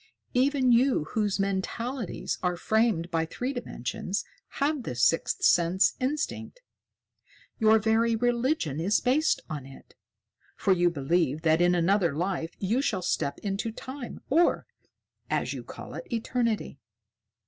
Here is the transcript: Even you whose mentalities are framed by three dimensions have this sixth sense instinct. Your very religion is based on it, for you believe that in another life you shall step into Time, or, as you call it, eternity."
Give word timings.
Even 0.33 0.71
you 0.71 1.03
whose 1.11 1.39
mentalities 1.39 2.39
are 2.41 2.57
framed 2.57 3.11
by 3.11 3.23
three 3.23 3.53
dimensions 3.53 4.25
have 4.53 4.81
this 4.81 5.03
sixth 5.03 5.43
sense 5.43 5.93
instinct. 5.99 6.61
Your 7.59 7.77
very 7.77 8.15
religion 8.15 8.79
is 8.79 8.99
based 8.99 9.41
on 9.47 9.67
it, 9.67 9.93
for 10.55 10.73
you 10.73 10.89
believe 10.89 11.43
that 11.43 11.61
in 11.61 11.75
another 11.75 12.15
life 12.15 12.53
you 12.57 12.81
shall 12.81 13.03
step 13.03 13.37
into 13.43 13.71
Time, 13.71 14.19
or, 14.27 14.65
as 15.29 15.53
you 15.53 15.63
call 15.63 15.93
it, 15.93 16.11
eternity." 16.11 16.79